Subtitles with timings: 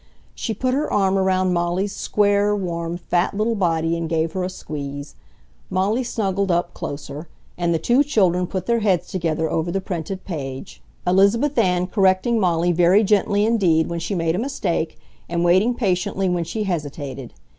[0.33, 4.49] She put her arm around Molly's square, warm, fat little body and gave her a
[4.49, 5.13] squeeze.
[5.69, 10.25] Molly snuggled up closer; and the two children put their heads together over the printed
[10.25, 14.97] page, Elizabeth Ann correcting Molly very gently indeed when she made a mistake,
[15.29, 17.35] and waiting patiently when she hesitated.